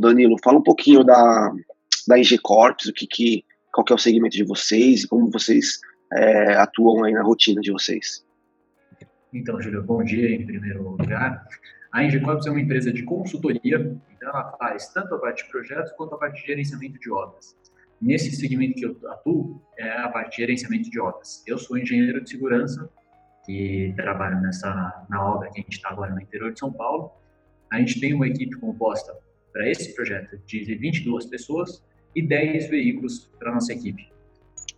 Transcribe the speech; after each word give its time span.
Danilo, 0.00 0.36
fala 0.42 0.58
um 0.58 0.62
pouquinho 0.62 1.04
da, 1.04 1.52
da 2.06 2.18
IG 2.18 2.38
Corps, 2.38 2.86
o 2.86 2.92
que, 2.92 3.06
que, 3.06 3.44
qual 3.72 3.84
que 3.84 3.92
é 3.92 3.96
o 3.96 3.98
segmento 3.98 4.36
de 4.36 4.44
vocês 4.44 5.04
e 5.04 5.08
como 5.08 5.30
vocês 5.30 5.80
é, 6.12 6.54
atuam 6.54 7.04
aí 7.04 7.12
na 7.12 7.22
rotina 7.22 7.60
de 7.60 7.72
vocês. 7.72 8.24
Então, 9.32 9.60
Júlio, 9.60 9.82
bom 9.82 10.02
dia 10.02 10.34
em 10.34 10.46
primeiro 10.46 10.82
lugar. 10.82 11.46
A 11.92 12.04
Engie 12.04 12.20
Corps 12.20 12.46
é 12.46 12.50
uma 12.50 12.60
empresa 12.60 12.92
de 12.92 13.02
consultoria, 13.02 13.98
então 14.14 14.28
ela 14.28 14.56
faz 14.58 14.88
tanto 14.92 15.14
a 15.14 15.18
parte 15.18 15.44
de 15.44 15.50
projetos 15.50 15.92
quanto 15.92 16.14
a 16.14 16.18
parte 16.18 16.40
de 16.40 16.46
gerenciamento 16.46 16.98
de 16.98 17.10
obras. 17.10 17.56
Nesse 18.00 18.30
segmento 18.36 18.74
que 18.74 18.84
eu 18.84 18.96
atuo 19.10 19.62
é 19.78 19.90
a 19.90 20.08
parte 20.08 20.32
de 20.32 20.42
gerenciamento 20.42 20.90
de 20.90 21.00
obras. 21.00 21.42
Eu 21.46 21.58
sou 21.58 21.78
engenheiro 21.78 22.22
de 22.22 22.30
segurança 22.30 22.88
que 23.44 23.94
trabalho 23.96 24.40
nessa 24.40 25.06
na 25.08 25.24
obra 25.24 25.50
que 25.50 25.60
a 25.60 25.62
gente 25.62 25.76
está 25.76 25.90
agora 25.90 26.12
no 26.12 26.20
interior 26.20 26.52
de 26.52 26.58
São 26.58 26.72
Paulo. 26.72 27.10
A 27.72 27.78
gente 27.78 27.98
tem 28.00 28.12
uma 28.12 28.26
equipe 28.26 28.56
composta 28.56 29.16
para 29.56 29.70
esse 29.70 29.94
projeto 29.94 30.36
de 30.44 30.74
22 30.74 31.24
pessoas 31.26 31.82
e 32.14 32.20
10 32.20 32.68
veículos 32.68 33.30
para 33.38 33.54
nossa 33.54 33.72
equipe. 33.72 34.12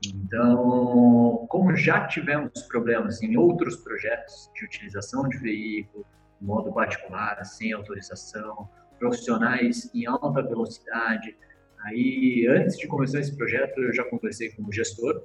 Então, 0.06 1.44
como 1.48 1.74
já 1.74 2.06
tivemos 2.06 2.62
problemas 2.68 3.20
em 3.20 3.36
outros 3.36 3.74
projetos 3.74 4.48
de 4.54 4.64
utilização 4.64 5.28
de 5.28 5.36
veículo, 5.38 6.06
modo 6.40 6.72
particular, 6.72 7.44
sem 7.44 7.72
autorização, 7.72 8.68
profissionais 9.00 9.90
em 9.92 10.06
alta 10.06 10.42
velocidade, 10.42 11.36
aí 11.80 12.46
antes 12.48 12.78
de 12.78 12.86
começar 12.86 13.18
esse 13.18 13.36
projeto 13.36 13.78
eu 13.80 13.92
já 13.92 14.04
conversei 14.04 14.50
com 14.52 14.62
o 14.62 14.72
gestor 14.72 15.24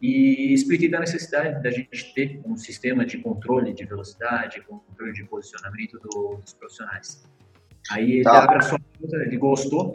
e 0.00 0.52
expliquei 0.52 0.88
da 0.88 0.98
necessidade 0.98 1.62
da 1.62 1.70
gente 1.70 2.12
ter 2.12 2.40
um 2.44 2.56
sistema 2.56 3.06
de 3.06 3.18
controle 3.18 3.72
de 3.72 3.84
velocidade, 3.84 4.60
controle 4.62 5.12
de 5.12 5.22
posicionamento 5.26 6.00
do, 6.00 6.40
dos 6.42 6.54
profissionais. 6.54 7.22
Aí 7.90 8.12
ele 8.12 8.24
tá. 8.24 8.44
abraçou, 8.44 8.78
ele 9.12 9.36
gostou 9.36 9.92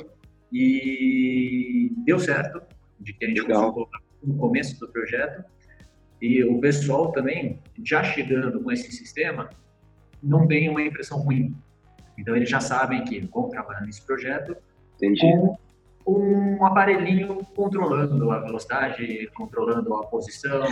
e 0.52 1.92
deu 2.06 2.20
certo 2.20 2.62
de 3.00 3.14
que 3.14 3.26
a 3.26 3.28
gente 3.28 3.42
Legal. 3.42 3.56
conseguiu 3.56 3.74
colocar 3.74 4.00
no 4.24 4.38
começo 4.38 4.80
do 4.80 4.88
projeto. 4.90 5.44
E 6.22 6.44
o 6.44 6.60
pessoal 6.60 7.12
também, 7.12 7.60
já 7.84 8.04
chegando 8.04 8.62
com 8.62 8.72
esse 8.72 8.92
sistema, 8.92 9.50
não 10.22 10.48
tem 10.48 10.70
uma 10.70 10.82
impressão 10.82 11.20
ruim. 11.20 11.56
Então, 12.18 12.36
eles 12.36 12.50
já 12.50 12.60
sabem 12.60 13.04
que 13.04 13.20
vão 13.20 13.50
trabalhar 13.50 13.82
nesse 13.82 14.02
projeto 14.02 14.58
Entendi. 14.96 15.22
com 15.22 15.56
um 16.08 16.66
aparelhinho 16.66 17.46
controlando 17.54 18.32
a 18.32 18.40
velocidade, 18.40 19.30
controlando 19.36 19.94
a 19.94 20.08
posição, 20.08 20.66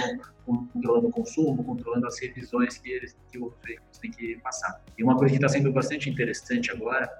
controlando 0.46 1.08
o 1.08 1.12
consumo, 1.12 1.62
controlando 1.62 2.08
as 2.08 2.18
revisões 2.22 2.78
que, 2.78 2.90
eles, 2.90 3.18
que 3.30 3.38
os 3.38 3.54
veículos 3.62 3.98
têm 3.98 4.12
que 4.12 4.38
passar. 4.38 4.82
E 4.98 5.04
uma 5.04 5.18
coisa 5.18 5.34
que 5.34 5.38
está 5.44 5.50
sendo 5.50 5.74
bastante 5.74 6.10
interessante 6.10 6.72
agora, 6.72 7.12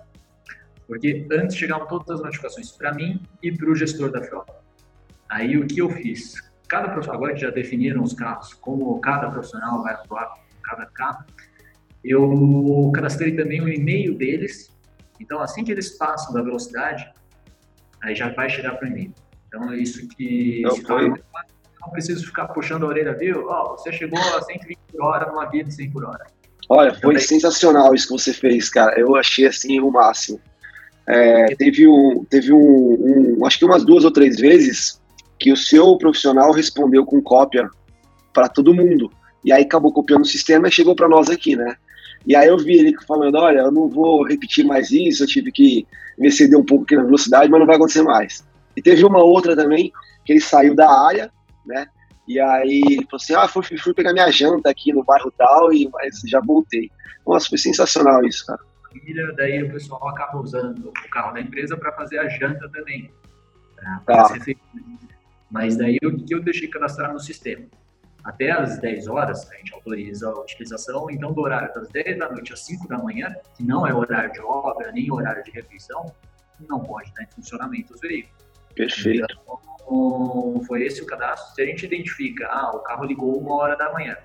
porque 0.88 1.28
antes 1.30 1.58
chegavam 1.58 1.88
todas 1.88 2.10
as 2.10 2.22
notificações 2.22 2.72
para 2.72 2.94
mim 2.94 3.22
e 3.44 3.52
para 3.52 3.70
o 3.70 3.76
gestor 3.76 4.10
da 4.10 4.24
frota. 4.24 4.56
Aí 5.30 5.58
o 5.58 5.68
que 5.68 5.82
eu 5.82 5.90
fiz? 5.90 6.36
Cada 6.70 6.88
profissional, 6.88 7.18
agora 7.18 7.34
que 7.34 7.42
já 7.42 7.50
definiram 7.50 8.02
os 8.02 8.14
carros, 8.14 8.54
como 8.54 8.98
cada 9.02 9.30
profissional 9.30 9.84
vai 9.84 9.94
atuar 9.94 10.36
com 10.36 10.62
cada 10.64 10.86
carro, 10.86 11.26
eu 12.02 12.92
cadastrei 12.94 13.36
também 13.36 13.62
o 13.62 13.68
e-mail 13.68 14.16
deles. 14.16 14.72
Então, 15.20 15.42
assim 15.42 15.66
que 15.66 15.72
eles 15.72 15.98
passam 15.98 16.34
da 16.34 16.42
velocidade, 16.42 17.12
aí 18.02 18.16
já 18.16 18.30
vai 18.30 18.50
chegar 18.50 18.76
para 18.76 18.88
e-mail. 18.88 19.14
Então, 19.48 19.72
é 19.72 19.78
isso 19.78 20.08
que. 20.10 20.62
Não, 20.64 20.76
foi. 20.76 21.10
não 21.10 21.90
preciso 21.92 22.26
ficar 22.26 22.48
puxando 22.48 22.84
a 22.84 22.88
orelha, 22.88 23.14
viu? 23.14 23.48
Ó, 23.48 23.74
oh, 23.74 23.78
você 23.78 23.92
chegou 23.92 24.20
a 24.20 24.42
120 24.42 24.78
por 24.92 25.04
hora 25.04 25.32
numa 25.32 25.46
via 25.50 25.64
de 25.64 25.74
100 25.74 25.92
por 25.92 26.06
hora. 26.06 26.26
Olha, 26.68 26.94
foi 26.94 27.14
então, 27.14 27.28
sensacional 27.28 27.94
isso 27.94 28.08
que 28.08 28.14
você 28.14 28.34
fez, 28.34 28.70
cara. 28.70 29.00
Eu 29.00 29.16
achei 29.16 29.46
assim 29.46 29.80
o 29.80 29.92
máximo. 29.92 30.40
É, 31.08 31.56
teve 31.56 31.88
um, 31.88 32.26
teve 32.26 32.52
um, 32.52 33.38
um, 33.38 33.46
acho 33.46 33.60
que 33.60 33.66
umas 33.66 33.86
duas 33.86 34.04
ou 34.04 34.12
três 34.12 34.40
vezes 34.40 35.00
que 35.38 35.52
o 35.52 35.58
seu 35.58 35.96
profissional 35.98 36.52
respondeu 36.52 37.06
com 37.06 37.22
cópia 37.22 37.70
para 38.34 38.50
todo 38.50 38.74
mundo. 38.74 39.12
E 39.44 39.54
aí 39.54 39.64
acabou 39.64 39.94
copiando 39.94 40.24
o 40.24 40.28
sistema 40.28 40.68
e 40.68 40.72
chegou 40.72 40.96
para 40.96 41.08
nós 41.08 41.30
aqui, 41.30 41.56
né? 41.56 41.78
E 42.26 42.36
aí 42.36 42.48
eu 42.48 42.58
vi 42.58 42.78
ele 42.78 42.96
falando, 43.08 43.36
olha, 43.36 43.60
eu 43.60 43.72
não 43.72 43.88
vou 43.88 44.24
repetir 44.24 44.66
mais 44.66 44.92
isso, 44.92 45.24
eu 45.24 45.28
tive 45.28 45.52
que 45.52 45.88
me 46.18 46.28
exceder 46.28 46.58
um 46.58 46.66
pouco 46.66 46.84
aqui 46.84 46.96
na 46.96 47.04
velocidade, 47.04 47.50
mas 47.50 47.60
não 47.60 47.68
vai 47.68 47.76
acontecer 47.76 48.02
mais. 48.02 48.46
E 48.76 48.82
teve 48.82 49.06
uma 49.06 49.24
outra 49.24 49.56
também, 49.56 49.92
que 50.24 50.34
ele 50.34 50.42
saiu 50.42 50.76
da 50.76 50.90
área, 50.90 51.32
né? 51.66 51.88
E 52.28 52.40
aí 52.40 52.82
ele 52.86 53.06
falou 53.06 53.22
assim, 53.22 53.36
ah, 53.36 53.48
fui, 53.48 53.64
fui 53.78 53.94
pegar 53.94 54.12
minha 54.12 54.32
janta 54.32 54.70
aqui 54.70 54.92
no 54.92 55.04
bairro 55.04 55.32
tal, 55.38 55.72
e 55.72 55.88
mas 55.94 56.22
já 56.26 56.42
voltei. 56.42 56.90
Nossa, 57.26 57.48
foi 57.48 57.58
sensacional 57.58 58.26
isso, 58.26 58.46
cara. 58.46 58.60
Daí 59.36 59.62
o 59.62 59.72
pessoal 59.72 60.08
acaba 60.08 60.40
usando 60.40 60.88
o 60.88 61.10
carro 61.10 61.34
da 61.34 61.42
empresa 61.42 61.78
para 61.78 61.92
fazer 61.92 62.18
a 62.18 62.28
janta 62.30 62.68
também. 62.70 63.12
Tá. 64.06 64.34
Mas 65.52 65.78
daí 65.78 66.00
o 66.04 66.18
que 66.18 66.34
eu 66.34 66.42
deixei 66.42 66.68
cadastrar 66.68 67.14
no 67.14 67.20
sistema? 67.20 67.66
Até 68.26 68.52
às 68.52 68.80
10 68.80 69.08
horas 69.08 69.50
a 69.52 69.56
gente 69.56 69.74
autoriza 69.74 70.28
a 70.28 70.42
utilização, 70.42 71.10
então 71.10 71.32
do 71.32 71.42
horário 71.42 71.74
das 71.74 71.88
10 71.90 72.18
da 72.18 72.30
noite 72.30 72.52
às 72.52 72.66
5 72.66 72.88
da 72.88 72.98
manhã, 72.98 73.34
que 73.56 73.64
não 73.64 73.86
é 73.88 73.94
horário 73.94 74.34
de 74.34 74.42
obra, 74.42 74.92
nem 74.92 75.12
horário 75.12 75.44
de 75.44 75.52
refeição, 75.52 76.12
não 76.68 76.80
pode 76.80 77.10
estar 77.10 77.24
em 77.24 77.28
funcionamento 77.28 77.94
os 77.94 78.02
veículos. 78.02 78.44
Perfeito. 78.74 79.28
Então, 79.32 80.64
foi 80.66 80.84
esse 80.84 81.02
o 81.02 81.06
cadastro. 81.06 81.54
Se 81.54 81.62
a 81.62 81.66
gente 81.66 81.86
identifica, 81.86 82.48
ah, 82.48 82.76
o 82.76 82.80
carro 82.80 83.06
ligou 83.06 83.40
uma 83.40 83.56
hora 83.56 83.78
da 83.78 83.94
manhã, 83.94 84.18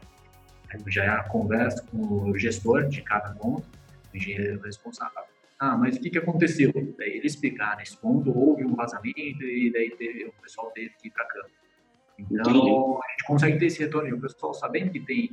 aí 0.72 0.82
já 0.88 1.22
conversa 1.24 1.84
com 1.90 2.30
o 2.30 2.38
gestor 2.38 2.88
de 2.88 3.02
cada 3.02 3.30
ponto, 3.34 3.66
o 4.12 4.16
engenheiro 4.16 4.60
responsável 4.62 5.30
ah, 5.60 5.76
mas 5.76 5.96
o 5.96 6.00
que, 6.00 6.08
que 6.08 6.16
aconteceu? 6.16 6.72
Daí 6.96 7.18
ele 7.18 7.26
explicar, 7.26 7.76
nesse 7.76 7.94
ponto 7.94 8.32
houve 8.36 8.64
um 8.64 8.74
vazamento 8.74 9.44
e 9.44 9.70
daí 9.70 9.90
teve, 9.90 10.24
o 10.24 10.32
pessoal 10.42 10.70
teve 10.70 10.88
que 10.98 11.08
ir 11.08 11.10
para 11.10 11.26
campo. 11.26 11.50
Então, 12.30 12.52
Entendi. 12.52 12.70
a 12.70 13.10
gente 13.10 13.24
consegue 13.26 13.58
ter 13.58 13.66
esse 13.66 13.80
retorno 13.80 14.08
e 14.08 14.12
o 14.12 14.20
pessoal 14.20 14.52
sabendo 14.54 14.90
que 14.90 15.00
tem 15.00 15.30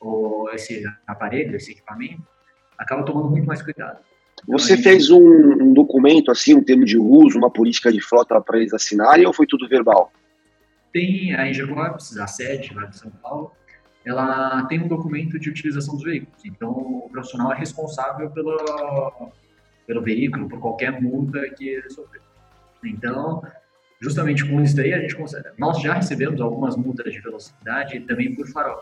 o, 0.00 0.48
esse 0.52 0.82
aparelho, 1.06 1.56
esse 1.56 1.72
equipamento, 1.72 2.22
acaba 2.78 3.04
tomando 3.04 3.30
muito 3.30 3.46
mais 3.46 3.62
cuidado. 3.62 3.98
Então, 4.42 4.58
Você 4.58 4.76
gente... 4.76 4.84
fez 4.84 5.10
um, 5.10 5.18
um, 5.20 5.72
documento, 5.72 6.30
assim, 6.30 6.54
um 6.54 6.62
termo 6.62 6.84
de 6.84 6.98
uso, 6.98 7.38
uma 7.38 7.50
política 7.50 7.92
de 7.92 8.00
frota 8.00 8.40
para 8.40 8.58
eles 8.58 8.74
assinarem 8.74 9.26
ou 9.26 9.32
foi 9.32 9.46
tudo 9.46 9.68
verbal? 9.68 10.12
Tem 10.92 11.34
a 11.34 11.48
Engecorps, 11.48 12.16
a 12.18 12.26
sede 12.26 12.72
lá 12.74 12.86
de 12.86 12.98
São 12.98 13.10
Paulo, 13.10 13.52
ela 14.04 14.64
tem 14.66 14.80
um 14.80 14.86
documento 14.86 15.38
de 15.38 15.48
utilização 15.48 15.94
dos 15.94 16.04
veículos. 16.04 16.44
Então, 16.44 16.70
o 16.70 17.08
profissional 17.10 17.52
é 17.52 17.56
responsável 17.56 18.30
pela, 18.30 19.32
pelo 19.86 20.02
veículo, 20.02 20.48
por 20.48 20.60
qualquer 20.60 21.00
multa 21.00 21.48
que 21.50 21.68
ele 21.68 21.88
sofreu. 21.88 22.22
Então, 22.84 23.42
justamente 24.04 24.46
com 24.46 24.60
isso 24.60 24.76
daí, 24.76 24.92
a 24.92 24.98
gente 24.98 25.16
consegue. 25.16 25.48
Nós 25.58 25.80
já 25.80 25.94
recebemos 25.94 26.38
algumas 26.40 26.76
multas 26.76 27.10
de 27.10 27.20
velocidade 27.20 27.98
também 28.00 28.34
por 28.34 28.46
farol, 28.48 28.78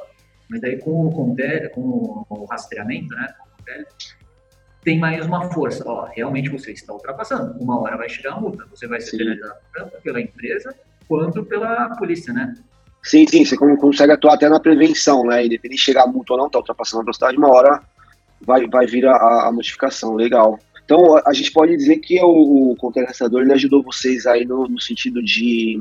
mas 0.51 0.61
daí 0.61 0.79
com 0.79 1.07
o, 1.07 1.11
Contele, 1.13 1.69
com 1.69 2.27
o 2.29 2.45
rastreamento, 2.51 3.15
né, 3.15 3.33
tem 4.83 4.99
mais 4.99 5.25
uma 5.25 5.49
força. 5.53 5.85
Ó, 5.87 6.07
realmente 6.07 6.51
você 6.51 6.73
está 6.73 6.93
ultrapassando. 6.93 7.57
Uma 7.63 7.81
hora 7.81 7.97
vai 7.97 8.09
chegar 8.09 8.33
a 8.33 8.41
multa. 8.41 8.67
Você 8.71 8.89
vai 8.89 9.01
ser 9.01 9.17
penalizado 9.17 9.55
tanto 9.73 10.03
pela 10.03 10.21
empresa 10.21 10.75
quanto 11.07 11.45
pela 11.45 11.91
polícia, 11.97 12.33
né? 12.33 12.53
Sim, 13.01 13.25
sim, 13.29 13.45
você 13.45 13.57
consegue 13.57 14.13
atuar 14.13 14.35
até 14.35 14.49
na 14.49 14.59
prevenção, 14.59 15.25
né? 15.25 15.47
Independente 15.47 15.79
de 15.79 15.85
chegar 15.85 16.03
a 16.03 16.07
multa 16.09 16.33
ou 16.33 16.39
não, 16.41 16.51
tá 16.51 16.59
ultrapassando 16.59 17.03
a 17.03 17.05
velocidade, 17.05 17.37
uma 17.37 17.51
hora 17.51 17.81
vai, 18.41 18.67
vai 18.67 18.87
vir 18.87 19.07
a, 19.07 19.47
a 19.47 19.53
notificação. 19.53 20.15
Legal. 20.17 20.59
Então, 20.85 21.17
a 21.27 21.33
gente 21.33 21.53
pode 21.53 21.77
dizer 21.77 21.99
que 21.99 22.21
o, 22.23 22.73
o 22.73 22.77
contrarrestador 22.77 23.43
ele 23.43 23.53
ajudou 23.53 23.83
vocês 23.83 24.27
aí 24.27 24.45
no, 24.45 24.69
no 24.69 24.81
sentido 24.81 25.23
de 25.23 25.79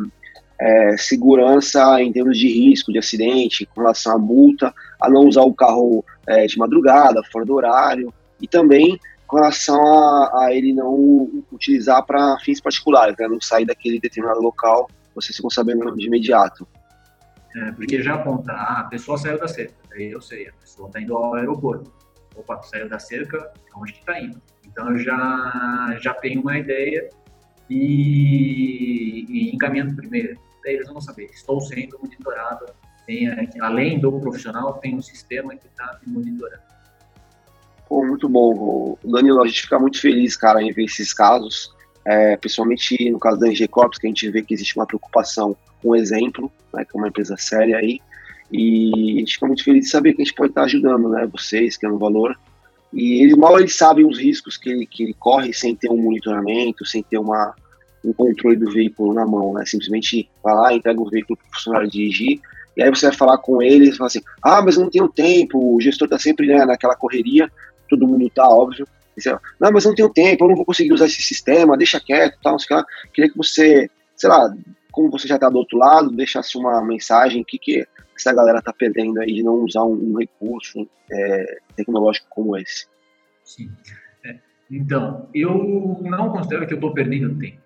é, 0.59 0.95
segurança 0.95 2.01
em 2.01 2.11
termos 2.11 2.37
de 2.37 2.47
risco 2.47 2.91
de 2.91 2.99
acidente, 2.99 3.65
com 3.65 3.81
relação 3.81 4.15
à 4.15 4.19
multa, 4.19 4.73
a 5.01 5.09
não 5.09 5.25
usar 5.25 5.41
o 5.41 5.53
carro 5.53 6.05
é, 6.27 6.45
de 6.45 6.57
madrugada, 6.57 7.21
fora 7.31 7.43
do 7.43 7.55
horário, 7.55 8.13
e 8.39 8.47
também 8.47 8.99
com 9.25 9.37
relação 9.37 9.81
a, 9.81 10.43
a 10.43 10.53
ele 10.53 10.73
não 10.73 11.43
utilizar 11.51 12.05
para 12.05 12.37
fins 12.39 12.59
particulares, 12.61 13.15
né, 13.17 13.27
não 13.27 13.41
sair 13.41 13.65
daquele 13.65 13.99
determinado 13.99 14.41
local, 14.41 14.89
vocês 15.15 15.35
ficam 15.35 15.49
sabendo 15.49 15.95
de 15.95 16.05
imediato. 16.05 16.67
É, 17.55 17.71
porque 17.71 18.01
já 18.03 18.15
aponta, 18.15 18.51
ah, 18.51 18.81
a 18.81 18.83
pessoa 18.83 19.17
saiu 19.17 19.39
da 19.39 19.47
cerca, 19.47 19.73
aí 19.93 20.11
eu 20.11 20.21
sei, 20.21 20.47
a 20.47 20.53
pessoa 20.53 20.87
está 20.87 21.01
indo 21.01 21.15
ao 21.15 21.33
aeroporto. 21.33 21.91
Opa, 22.35 22.61
saiu 22.63 22.87
da 22.87 22.99
cerca, 22.99 23.51
onde 23.75 23.93
que 23.93 23.99
está 23.99 24.19
indo? 24.19 24.41
Então 24.65 24.89
eu 24.91 24.97
já, 24.99 25.97
já 25.99 26.13
tenho 26.13 26.41
uma 26.41 26.57
ideia 26.57 27.09
e, 27.69 29.25
e 29.27 29.55
encaminhando 29.55 29.95
primeiro. 29.95 30.39
Daí 30.63 30.75
eles 30.75 30.87
vão 30.87 31.01
saber, 31.01 31.25
estou 31.25 31.59
sendo 31.61 31.99
monitorado, 31.99 32.65
tem, 33.05 33.27
além 33.59 33.99
do 33.99 34.19
profissional, 34.19 34.73
tem 34.75 34.95
um 34.95 35.01
sistema 35.01 35.55
que 35.55 35.67
está 35.67 35.99
me 36.05 36.13
monitorando. 36.13 36.61
Pô, 37.87 38.05
muito 38.05 38.29
bom, 38.29 38.97
Danilo, 39.03 39.43
a 39.43 39.47
gente 39.47 39.63
fica 39.63 39.77
muito 39.77 39.99
feliz, 39.99 40.37
cara, 40.37 40.61
em 40.61 40.71
ver 40.71 40.85
esses 40.85 41.13
casos, 41.13 41.73
é, 42.05 42.37
principalmente 42.37 43.09
no 43.09 43.19
caso 43.19 43.39
da 43.39 43.47
NG 43.47 43.67
Corps, 43.67 43.97
que 43.97 44.07
a 44.07 44.09
gente 44.09 44.29
vê 44.29 44.41
que 44.41 44.53
existe 44.53 44.77
uma 44.77 44.85
preocupação 44.85 45.57
um 45.83 45.95
exemplo, 45.95 46.51
né, 46.73 46.85
que 46.85 46.95
é 46.95 46.99
uma 46.99 47.07
empresa 47.07 47.35
séria 47.37 47.77
aí, 47.77 47.99
e 48.51 49.15
a 49.15 49.19
gente 49.19 49.33
fica 49.33 49.47
muito 49.47 49.63
feliz 49.63 49.85
de 49.85 49.91
saber 49.91 50.13
que 50.13 50.21
a 50.21 50.25
gente 50.25 50.35
pode 50.35 50.51
estar 50.51 50.63
ajudando, 50.63 51.09
né, 51.09 51.27
vocês, 51.31 51.77
que 51.77 51.85
é 51.85 51.89
um 51.89 51.97
valor, 51.97 52.37
E 52.93 53.23
eles 53.23 53.37
mal 53.37 53.57
eles 53.57 53.75
sabem 53.75 54.05
os 54.05 54.19
riscos 54.19 54.57
que 54.57 54.69
ele, 54.69 54.85
que 54.85 55.03
ele 55.03 55.13
corre 55.13 55.53
sem 55.53 55.73
ter 55.75 55.89
um 55.89 55.97
monitoramento, 55.97 56.85
sem 56.85 57.01
ter 57.01 57.17
uma, 57.17 57.55
um 58.03 58.11
controle 58.11 58.57
do 58.57 58.69
veículo 58.69 59.13
na 59.13 59.25
mão, 59.25 59.53
né? 59.53 59.65
Simplesmente 59.65 60.29
vai 60.43 60.53
lá, 60.53 60.73
entrega 60.73 60.99
o 60.99 61.09
veículo 61.09 61.37
para 61.37 61.47
o 61.47 61.53
funcionário 61.55 61.89
dirigir, 61.89 62.41
e 62.75 62.83
aí 62.83 62.89
você 62.89 63.07
vai 63.07 63.15
falar 63.15 63.37
com 63.37 63.61
eles, 63.61 63.97
fala 63.97 64.07
assim, 64.07 64.21
ah, 64.41 64.61
mas 64.61 64.77
não 64.77 64.89
tenho 64.89 65.07
tempo, 65.07 65.75
o 65.75 65.79
gestor 65.79 66.05
está 66.05 66.17
sempre 66.19 66.47
né, 66.47 66.65
naquela 66.65 66.95
correria, 66.95 67.49
todo 67.89 68.07
mundo 68.07 68.29
tá, 68.29 68.47
óbvio. 68.47 68.87
Você, 69.17 69.29
não, 69.59 69.71
mas 69.71 69.85
não 69.85 69.93
tenho 69.93 70.09
tempo, 70.09 70.43
eu 70.43 70.49
não 70.49 70.55
vou 70.55 70.65
conseguir 70.65 70.93
usar 70.93 71.05
esse 71.05 71.21
sistema, 71.21 71.77
deixa 71.77 71.99
quieto, 71.99 72.37
tal, 72.41 72.57
sei 72.57 72.75
lá. 72.75 72.85
Queria 73.13 73.29
que 73.29 73.37
você, 73.37 73.89
sei 74.15 74.29
lá, 74.29 74.53
como 74.91 75.11
você 75.11 75.27
já 75.27 75.35
está 75.35 75.49
do 75.49 75.57
outro 75.57 75.77
lado, 75.77 76.11
deixasse 76.11 76.57
uma 76.57 76.83
mensagem, 76.83 77.43
que, 77.43 77.59
que 77.59 77.85
essa 78.21 78.33
galera 78.33 78.59
está 78.59 78.71
perdendo 78.71 79.19
aí 79.19 79.33
de 79.33 79.43
não 79.43 79.63
usar 79.63 79.83
um, 79.83 80.13
um 80.13 80.17
recurso 80.17 80.87
é, 81.11 81.59
tecnológico 81.75 82.27
como 82.29 82.55
esse. 82.55 82.87
Sim. 83.43 83.71
É, 84.23 84.39
então, 84.69 85.29
eu 85.33 85.99
não 86.01 86.29
considero 86.29 86.67
que 86.67 86.73
eu 86.73 86.77
estou 86.77 86.93
perdendo 86.93 87.37
tempo. 87.37 87.61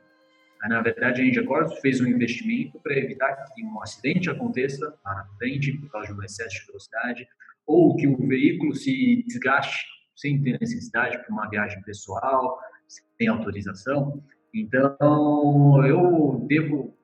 Na 0.68 0.82
verdade, 0.82 1.22
a 1.22 1.26
Indiacors 1.26 1.80
fez 1.80 2.02
um 2.02 2.08
investimento 2.08 2.80
para 2.80 2.98
evitar 2.98 3.36
que 3.54 3.64
um 3.64 3.80
acidente 3.82 4.32
aconteça 4.32 4.98
lá 5.06 5.14
na 5.14 5.26
frente 5.38 5.72
por 5.74 5.92
causa 5.92 6.12
de 6.12 6.20
um 6.20 6.24
excesso 6.24 6.60
de 6.60 6.66
velocidade 6.66 7.28
ou 7.68 7.96
que 7.96 8.08
o 8.08 8.28
veículo 8.28 8.74
se 8.74 9.24
desgaste 9.28 9.86
sem 10.16 10.42
ter 10.42 10.60
necessidade 10.60 11.20
para 11.20 11.32
uma 11.32 11.48
viagem 11.50 11.82
pessoal, 11.84 12.58
sem 12.88 13.28
autorização. 13.28 14.24
Então, 14.54 15.86
eu 15.86 16.44
devo 16.48 16.95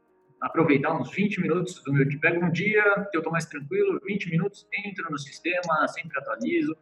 aproveitar 0.42 1.00
uns 1.00 1.12
20 1.12 1.40
minutos 1.42 1.82
do 1.84 1.94
meu 1.94 2.04
dia. 2.04 2.20
Pego 2.20 2.46
um 2.46 2.52
dia 2.52 2.84
que 3.12 3.18
eu 3.18 3.20
estou 3.20 3.32
mais 3.32 3.46
tranquilo, 3.46 4.00
20 4.06 4.32
minutos, 4.32 4.68
entro 4.86 5.10
no 5.10 5.18
sistema, 5.20 5.88
sempre 5.88 6.18
atualizo, 6.18 6.76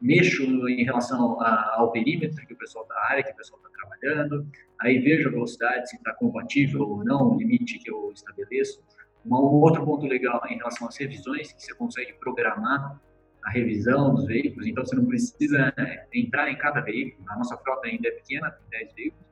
mexo 0.00 0.42
em 0.68 0.84
relação 0.84 1.40
ao 1.40 1.92
perímetro 1.92 2.44
que 2.46 2.54
o 2.54 2.56
pessoal 2.56 2.86
da 2.88 2.98
área, 3.04 3.22
que 3.22 3.32
o 3.32 3.36
pessoal 3.36 3.60
está 3.60 3.70
trabalhando, 3.70 4.46
aí 4.80 4.98
vejo 4.98 5.28
a 5.28 5.30
velocidade, 5.32 5.90
se 5.90 5.96
está 5.96 6.14
compatível 6.14 6.82
ou 6.82 7.04
não, 7.04 7.34
o 7.34 7.38
limite 7.38 7.78
que 7.78 7.90
eu 7.90 8.10
estabeleço. 8.12 8.82
Um 9.24 9.34
outro 9.34 9.84
ponto 9.84 10.04
legal 10.06 10.42
em 10.48 10.56
relação 10.56 10.88
às 10.88 10.96
revisões, 10.96 11.52
que 11.52 11.62
você 11.62 11.74
consegue 11.74 12.14
programar 12.14 13.00
a 13.44 13.50
revisão 13.50 14.14
dos 14.14 14.26
veículos, 14.26 14.66
então 14.66 14.84
você 14.84 14.96
não 14.96 15.06
precisa 15.06 15.72
né, 15.76 16.06
entrar 16.12 16.50
em 16.50 16.56
cada 16.56 16.80
veículo. 16.80 17.24
A 17.28 17.36
nossa 17.36 17.56
frota 17.58 17.86
ainda 17.86 18.08
é 18.08 18.12
pequena, 18.12 18.50
tem 18.50 18.80
10 18.80 18.94
veículos, 18.94 19.26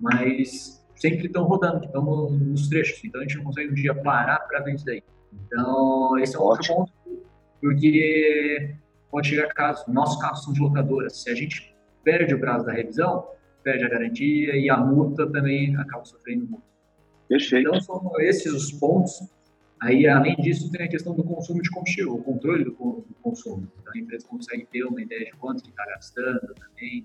mas 0.00 0.85
sempre 0.96 1.26
estão 1.26 1.44
rodando, 1.44 1.84
estão 1.84 2.30
nos 2.30 2.68
trechos, 2.68 3.02
então 3.04 3.20
a 3.20 3.24
gente 3.24 3.36
não 3.36 3.44
consegue 3.44 3.70
um 3.70 3.74
dia 3.74 3.94
parar 3.94 4.40
para 4.40 4.60
ver 4.60 4.74
isso 4.74 4.84
daí. 4.84 5.02
Então, 5.46 6.18
esse 6.18 6.34
é 6.34 6.38
um 6.38 6.42
outro 6.42 6.66
ponto, 6.66 6.92
porque 7.60 8.74
pode 9.10 9.28
chegar 9.28 9.48
caso, 9.48 9.84
nossos 9.88 10.20
carros 10.20 10.42
são 10.42 10.52
de 10.52 10.60
locadoras, 10.60 11.22
se 11.22 11.30
a 11.30 11.34
gente 11.34 11.74
perde 12.02 12.34
o 12.34 12.40
prazo 12.40 12.64
da 12.64 12.72
revisão, 12.72 13.26
perde 13.62 13.84
a 13.84 13.88
garantia 13.88 14.56
e 14.56 14.70
a 14.70 14.76
multa 14.76 15.30
também 15.30 15.76
acaba 15.76 16.04
sofrendo 16.04 16.46
multa. 16.46 16.66
Perfeito. 17.28 17.68
Então, 17.68 17.80
são 17.80 18.20
esses 18.20 18.52
os 18.52 18.72
pontos. 18.72 19.28
Aí, 19.82 20.06
além 20.06 20.36
disso, 20.36 20.70
tem 20.70 20.86
a 20.86 20.88
questão 20.88 21.14
do 21.14 21.22
consumo 21.24 21.60
de 21.60 21.68
combustível, 21.70 22.14
o 22.14 22.22
controle 22.22 22.64
do, 22.64 22.72
consumo. 23.20 23.70
Então, 23.80 23.92
a 23.94 23.98
empresa 23.98 24.26
consegue 24.26 24.66
ter 24.66 24.84
uma 24.84 25.02
ideia 25.02 25.24
de 25.26 25.32
quanto 25.32 25.62
que 25.62 25.70
está 25.70 25.84
gastando 25.84 26.54
também, 26.54 27.04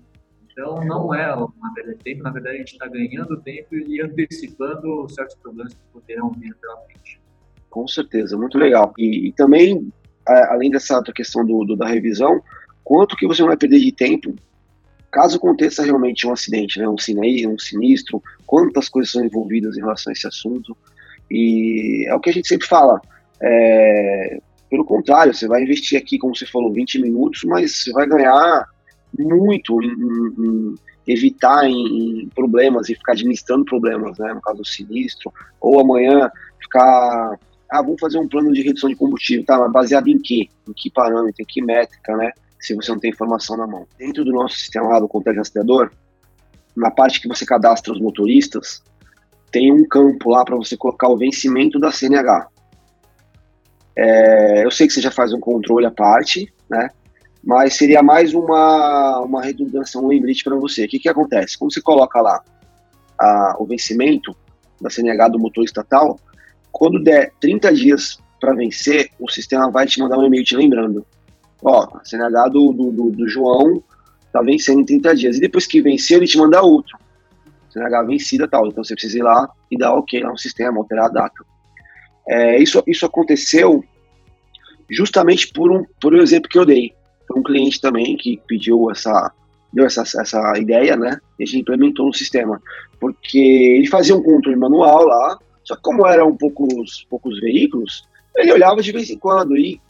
então, 0.52 0.84
não 0.84 1.14
é 1.14 1.34
uma 1.34 1.74
perda 1.74 1.94
de 1.94 2.04
tempo, 2.04 2.22
na 2.22 2.30
verdade, 2.30 2.56
a 2.56 2.58
gente 2.58 2.72
está 2.72 2.86
ganhando 2.86 3.40
tempo 3.40 3.74
e 3.74 4.00
antecipando 4.02 5.08
certos 5.08 5.34
problemas 5.36 5.72
que 5.72 5.80
poderão 5.92 6.30
vir 6.30 6.54
pela 6.56 6.76
frente. 6.82 7.20
Com 7.70 7.88
certeza, 7.88 8.36
muito 8.36 8.58
legal. 8.58 8.92
E, 8.98 9.28
e 9.28 9.32
também, 9.32 9.90
além 10.26 10.70
dessa 10.70 11.02
questão 11.14 11.44
do, 11.44 11.64
do, 11.64 11.74
da 11.74 11.86
revisão, 11.86 12.42
quanto 12.84 13.16
que 13.16 13.26
você 13.26 13.42
vai 13.42 13.56
perder 13.56 13.80
de 13.80 13.92
tempo 13.92 14.34
caso 15.10 15.36
aconteça 15.36 15.84
realmente 15.84 16.26
um 16.26 16.32
acidente, 16.32 16.78
né, 16.78 16.88
um, 16.88 16.96
sinei, 16.96 17.46
um 17.46 17.58
sinistro, 17.58 18.22
quantas 18.46 18.88
coisas 18.88 19.12
são 19.12 19.22
envolvidas 19.22 19.76
em 19.76 19.80
relação 19.80 20.10
a 20.10 20.14
esse 20.14 20.26
assunto. 20.26 20.74
E 21.30 22.06
é 22.08 22.14
o 22.14 22.20
que 22.20 22.30
a 22.30 22.32
gente 22.32 22.48
sempre 22.48 22.66
fala. 22.66 23.00
É, 23.40 24.40
pelo 24.70 24.86
contrário, 24.86 25.34
você 25.34 25.46
vai 25.46 25.62
investir 25.62 25.98
aqui, 25.98 26.18
como 26.18 26.34
você 26.34 26.46
falou, 26.46 26.72
20 26.72 26.98
minutos, 27.00 27.44
mas 27.44 27.76
você 27.76 27.92
vai 27.92 28.06
ganhar 28.06 28.66
muito 29.18 29.82
em, 29.82 29.88
em 29.88 30.74
evitar 31.06 31.64
em, 31.64 32.22
em, 32.22 32.28
problemas 32.28 32.88
e 32.88 32.94
ficar 32.94 33.12
administrando 33.12 33.64
problemas, 33.64 34.18
né? 34.18 34.32
No 34.32 34.40
caso 34.40 34.58
do 34.58 34.66
sinistro, 34.66 35.32
ou 35.60 35.80
amanhã 35.80 36.30
ficar, 36.60 37.38
ah, 37.70 37.82
vamos 37.82 38.00
fazer 38.00 38.18
um 38.18 38.28
plano 38.28 38.52
de 38.52 38.62
redução 38.62 38.88
de 38.88 38.96
combustível, 38.96 39.44
tá? 39.44 39.58
Mas 39.58 39.72
baseado 39.72 40.08
em 40.08 40.18
quê? 40.18 40.48
Em 40.68 40.72
que 40.72 40.90
parâmetro, 40.90 41.42
em 41.42 41.46
que 41.46 41.62
métrica, 41.62 42.16
né? 42.16 42.30
Se 42.60 42.74
você 42.74 42.92
não 42.92 42.98
tem 42.98 43.10
informação 43.10 43.56
na 43.56 43.66
mão. 43.66 43.86
Dentro 43.98 44.24
do 44.24 44.32
nosso 44.32 44.56
sistema 44.56 44.88
lá 44.88 45.00
do 45.00 45.08
controle 45.08 45.40
na 46.76 46.90
parte 46.90 47.20
que 47.20 47.28
você 47.28 47.44
cadastra 47.44 47.92
os 47.92 48.00
motoristas, 48.00 48.82
tem 49.50 49.70
um 49.72 49.86
campo 49.86 50.30
lá 50.30 50.44
para 50.44 50.56
você 50.56 50.76
colocar 50.76 51.08
o 51.08 51.18
vencimento 51.18 51.78
da 51.78 51.92
CNH. 51.92 52.48
É, 53.94 54.64
eu 54.64 54.70
sei 54.70 54.86
que 54.86 54.94
você 54.94 55.02
já 55.02 55.10
faz 55.10 55.32
um 55.32 55.40
controle 55.40 55.84
à 55.84 55.90
parte, 55.90 56.52
né? 56.70 56.88
Mas 57.42 57.74
seria 57.74 58.02
mais 58.02 58.32
uma, 58.34 59.20
uma 59.20 59.42
redundância, 59.42 60.00
um 60.00 60.06
lembrete 60.06 60.44
para 60.44 60.54
você. 60.56 60.84
O 60.84 60.88
que, 60.88 60.98
que 60.98 61.08
acontece? 61.08 61.58
Quando 61.58 61.74
você 61.74 61.82
coloca 61.82 62.20
lá 62.20 62.40
a, 63.18 63.56
o 63.58 63.66
vencimento 63.66 64.34
da 64.80 64.88
CNH 64.88 65.28
do 65.28 65.40
motor 65.40 65.64
estatal, 65.64 66.18
quando 66.70 67.02
der 67.02 67.32
30 67.40 67.74
dias 67.74 68.18
para 68.40 68.54
vencer, 68.54 69.10
o 69.18 69.28
sistema 69.28 69.70
vai 69.70 69.86
te 69.86 69.98
mandar 70.00 70.18
um 70.18 70.24
e-mail 70.24 70.44
te 70.44 70.56
lembrando. 70.56 71.04
Ó, 71.62 71.88
a 71.94 72.04
CNH 72.04 72.48
do, 72.48 72.72
do, 72.72 72.92
do, 72.92 73.10
do 73.10 73.28
João 73.28 73.82
está 74.26 74.40
vencendo 74.40 74.80
em 74.80 74.84
30 74.84 75.16
dias. 75.16 75.36
E 75.36 75.40
depois 75.40 75.66
que 75.66 75.82
vencer, 75.82 76.18
ele 76.18 76.26
te 76.26 76.38
manda 76.38 76.62
outro. 76.62 76.96
CNH 77.70 78.02
vencida 78.04 78.46
tal. 78.46 78.68
Então 78.68 78.84
você 78.84 78.94
precisa 78.94 79.18
ir 79.18 79.22
lá 79.22 79.48
e 79.70 79.76
dar 79.76 79.94
ok 79.94 80.20
lá 80.22 80.30
no 80.30 80.38
sistema, 80.38 80.78
alterar 80.78 81.06
a 81.06 81.08
data. 81.08 81.44
É, 82.28 82.58
isso, 82.58 82.82
isso 82.86 83.04
aconteceu 83.04 83.82
justamente 84.88 85.48
por 85.52 85.72
um, 85.72 85.84
por 86.00 86.14
um 86.14 86.20
exemplo 86.20 86.48
que 86.48 86.58
eu 86.58 86.64
dei 86.64 86.94
um 87.38 87.42
cliente 87.42 87.80
também 87.80 88.16
que 88.16 88.40
pediu 88.46 88.90
essa, 88.90 89.32
deu 89.72 89.86
essa, 89.86 90.02
essa 90.02 90.58
ideia, 90.58 90.96
né? 90.96 91.18
E 91.38 91.42
a 91.42 91.46
gente 91.46 91.60
implementou 91.60 92.06
no 92.06 92.14
sistema. 92.14 92.60
Porque 93.00 93.38
ele 93.38 93.86
fazia 93.88 94.16
um 94.16 94.22
controle 94.22 94.56
manual 94.56 95.04
lá, 95.04 95.38
só 95.64 95.76
que 95.76 95.82
como 95.82 96.06
eram 96.06 96.36
poucos, 96.36 97.06
poucos 97.08 97.40
veículos, 97.40 98.06
ele 98.36 98.52
olhava 98.52 98.82
de 98.82 98.92
vez 98.92 99.10
em 99.10 99.18
quando 99.18 99.56
e 99.56 99.80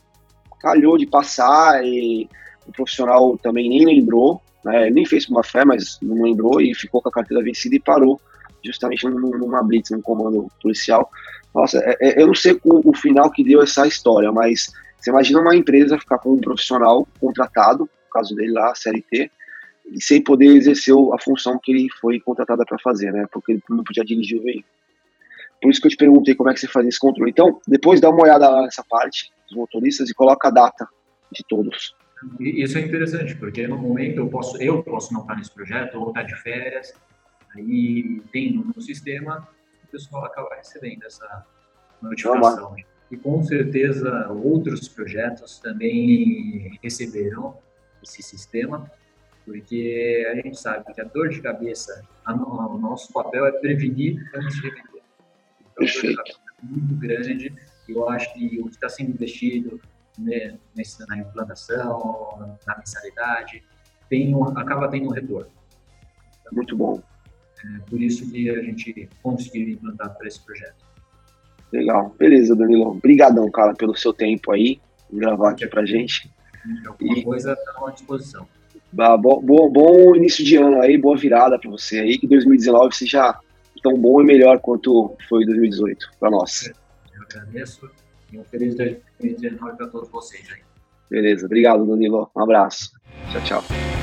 calhou 0.60 0.96
de 0.96 1.06
passar 1.06 1.84
e 1.84 2.28
o 2.66 2.72
profissional 2.72 3.36
também 3.38 3.68
nem 3.68 3.84
lembrou, 3.84 4.40
né? 4.64 4.90
nem 4.90 5.04
fez 5.04 5.28
uma 5.28 5.42
fé, 5.42 5.64
mas 5.64 5.98
não 6.00 6.22
lembrou 6.22 6.60
e 6.60 6.74
ficou 6.74 7.02
com 7.02 7.08
a 7.08 7.12
carteira 7.12 7.42
vencida 7.42 7.74
e 7.74 7.80
parou 7.80 8.20
justamente 8.64 9.06
numa 9.08 9.62
blitz, 9.62 9.90
num 9.90 10.00
comando 10.00 10.46
policial. 10.62 11.10
Nossa, 11.54 11.78
é, 11.78 11.96
é, 12.00 12.22
eu 12.22 12.28
não 12.28 12.34
sei 12.34 12.58
o, 12.64 12.90
o 12.90 12.94
final 12.94 13.30
que 13.30 13.44
deu 13.44 13.60
essa 13.60 13.86
história, 13.86 14.30
mas 14.32 14.72
você 15.02 15.10
imagina 15.10 15.40
uma 15.40 15.56
empresa 15.56 15.98
ficar 15.98 16.18
com 16.18 16.34
um 16.34 16.40
profissional 16.40 17.06
contratado, 17.20 17.80
no 17.80 18.10
caso 18.12 18.36
dele 18.36 18.52
lá, 18.52 18.72
CLT, 18.72 19.32
e 19.90 20.00
sem 20.00 20.22
poder 20.22 20.46
exercer 20.46 20.94
a 21.12 21.18
função 21.20 21.58
que 21.60 21.72
ele 21.72 21.88
foi 22.00 22.20
contratado 22.20 22.64
para 22.64 22.78
fazer, 22.78 23.12
né? 23.12 23.26
Porque 23.32 23.52
ele 23.52 23.62
não 23.68 23.82
podia 23.82 24.04
dirigir 24.04 24.38
o 24.38 24.44
veículo. 24.44 24.64
Por 25.60 25.72
isso 25.72 25.80
que 25.80 25.88
eu 25.88 25.90
te 25.90 25.96
perguntei 25.96 26.36
como 26.36 26.50
é 26.50 26.54
que 26.54 26.60
você 26.60 26.68
faz 26.68 26.86
esse 26.86 27.00
controle. 27.00 27.32
Então, 27.32 27.60
depois 27.66 28.00
dá 28.00 28.10
uma 28.10 28.22
olhada 28.22 28.48
lá 28.48 28.62
nessa 28.62 28.84
parte 28.88 29.32
dos 29.48 29.56
motoristas 29.56 30.08
e 30.08 30.14
coloca 30.14 30.46
a 30.46 30.50
data 30.52 30.86
de 31.32 31.44
todos. 31.48 31.96
Isso 32.38 32.78
é 32.78 32.82
interessante, 32.82 33.34
porque 33.34 33.66
no 33.66 33.76
momento 33.76 34.18
eu 34.18 34.28
posso, 34.28 34.56
eu 34.62 34.84
posso 34.84 35.12
não 35.12 35.22
estar 35.22 35.34
nesse 35.34 35.50
projeto 35.50 35.98
ou 35.98 36.08
estar 36.08 36.22
de 36.22 36.36
férias, 36.36 36.94
aí 37.56 38.22
tem 38.32 38.52
no 38.52 38.80
sistema, 38.80 39.48
o 39.82 39.86
pessoal 39.88 40.24
acaba 40.24 40.54
recebendo 40.54 41.02
essa 41.04 41.44
notificação. 42.00 42.70
Não, 42.70 42.91
e 43.12 43.16
com 43.18 43.42
certeza 43.42 44.30
outros 44.30 44.88
projetos 44.88 45.58
também 45.58 46.78
receberão 46.82 47.58
esse 48.02 48.22
sistema, 48.22 48.90
porque 49.44 50.26
a 50.32 50.34
gente 50.36 50.58
sabe 50.58 50.94
que 50.94 51.00
a 51.00 51.04
dor 51.04 51.28
de 51.28 51.42
cabeça, 51.42 52.02
a, 52.24 52.32
o 52.34 52.78
nosso 52.78 53.12
papel 53.12 53.44
é 53.44 53.52
prevenir 53.52 54.16
antes 54.34 54.54
de 54.54 54.62
remeter. 54.62 55.02
Então, 55.60 55.70
a 55.76 55.80
dor 55.80 55.86
de 55.86 56.16
cabeça 56.16 56.38
é 56.58 56.66
muito 56.66 56.94
grande, 56.94 57.54
e 57.86 57.92
eu 57.92 58.08
acho 58.08 58.32
que 58.32 58.58
o 58.58 58.64
que 58.64 58.76
está 58.76 58.88
sendo 58.88 59.10
investido 59.10 59.78
né, 60.18 60.58
nesse, 60.74 61.06
na 61.06 61.18
implantação, 61.18 62.56
na 62.66 62.78
mensalidade, 62.78 63.62
tem 64.08 64.34
acaba 64.56 64.88
tendo 64.88 65.08
um 65.08 65.12
retorno. 65.12 65.50
Então, 66.40 66.52
muito 66.54 66.74
bom. 66.74 67.02
É 67.62 67.78
por 67.90 68.00
isso 68.00 68.28
que 68.30 68.48
a 68.48 68.62
gente 68.62 69.08
conseguiu 69.22 69.68
implantar 69.68 70.16
para 70.16 70.26
esse 70.26 70.40
projeto. 70.40 70.91
Legal. 71.72 72.14
Beleza, 72.18 72.54
Danilão. 72.54 72.90
Obrigadão, 72.90 73.50
cara, 73.50 73.74
pelo 73.74 73.96
seu 73.96 74.12
tempo 74.12 74.52
aí, 74.52 74.80
gravar 75.10 75.50
aqui 75.50 75.66
pra 75.66 75.84
gente. 75.84 76.30
Alguma 76.86 77.18
e... 77.18 77.22
coisa 77.22 77.56
tá 77.56 77.86
à 77.86 77.90
disposição. 77.90 78.46
Bah, 78.92 79.16
bom, 79.16 79.40
bom, 79.40 79.70
bom, 79.70 80.14
início 80.14 80.44
de 80.44 80.56
ano 80.56 80.80
aí, 80.82 80.98
boa 80.98 81.16
virada 81.16 81.58
para 81.58 81.70
você 81.70 82.00
aí, 82.00 82.18
que 82.18 82.26
2019 82.26 82.94
seja 82.94 83.38
tão 83.82 83.98
bom 83.98 84.20
e 84.20 84.24
melhor 84.24 84.60
quanto 84.60 85.16
foi 85.28 85.46
2018 85.46 86.10
para 86.20 86.30
nós. 86.30 86.70
Eu 87.14 87.22
agradeço 87.22 87.90
e 88.30 88.38
um 88.38 88.44
feliz 88.44 88.74
2019 88.74 89.76
para 89.76 89.86
todos 89.88 90.10
vocês 90.10 90.46
aí. 90.52 90.60
Beleza, 91.10 91.46
obrigado, 91.46 91.86
Danilo. 91.86 92.30
Um 92.36 92.42
abraço. 92.42 92.92
Tchau, 93.30 93.42
tchau. 93.42 94.01